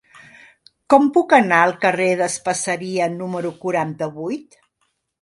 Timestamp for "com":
0.93-1.05